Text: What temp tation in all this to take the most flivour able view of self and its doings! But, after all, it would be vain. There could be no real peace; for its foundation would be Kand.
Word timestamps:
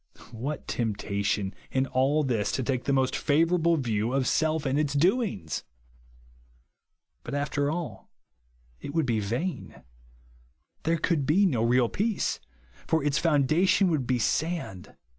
What 0.31 0.67
temp 0.67 0.97
tation 0.97 1.53
in 1.69 1.85
all 1.85 2.23
this 2.23 2.51
to 2.53 2.63
take 2.63 2.85
the 2.85 2.91
most 2.91 3.15
flivour 3.15 3.53
able 3.59 3.77
view 3.77 4.13
of 4.13 4.25
self 4.25 4.65
and 4.65 4.79
its 4.79 4.95
doings! 4.95 5.63
But, 7.23 7.35
after 7.35 7.69
all, 7.69 8.09
it 8.79 8.95
would 8.95 9.05
be 9.05 9.19
vain. 9.19 9.83
There 10.85 10.97
could 10.97 11.27
be 11.27 11.45
no 11.45 11.61
real 11.63 11.87
peace; 11.87 12.39
for 12.87 13.03
its 13.03 13.19
foundation 13.19 13.89
would 13.91 14.07
be 14.07 14.17
Kand. 14.17 14.95